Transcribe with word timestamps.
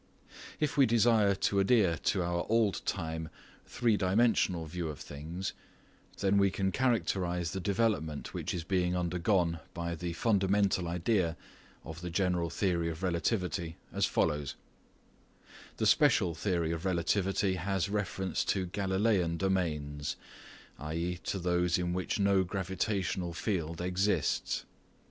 If 0.59 0.77
we 0.77 0.87
desire 0.87 1.35
to 1.35 1.59
adhere 1.59 1.95
to 1.95 2.23
our 2.23 2.47
"old 2.49 2.81
time" 2.87 3.29
three 3.67 3.97
dimensional 3.97 4.65
view 4.65 4.87
of 4.87 4.97
things, 4.99 5.53
then 6.21 6.39
we 6.39 6.49
can 6.49 6.71
characterise 6.71 7.51
the 7.51 7.59
development 7.59 8.33
which 8.33 8.51
is 8.51 8.63
being 8.63 8.97
undergone 8.97 9.59
by 9.75 9.93
the 9.93 10.13
fundamental 10.13 10.87
idea 10.87 11.37
of 11.83 12.01
the 12.01 12.09
general 12.09 12.49
theory 12.49 12.89
of 12.89 13.03
relativity 13.03 13.77
as 13.93 14.07
follows: 14.07 14.55
The 15.77 15.85
special 15.85 16.33
theory 16.33 16.71
of 16.71 16.83
relativity 16.83 17.57
has 17.57 17.87
reference 17.87 18.43
to 18.45 18.65
Galileian 18.65 19.37
domains, 19.37 20.15
i.e. 20.79 21.19
to 21.25 21.37
those 21.37 21.77
in 21.77 21.93
which 21.93 22.19
no 22.19 22.43
gravitational 22.43 23.33
field 23.33 23.79
exists. 23.81 24.65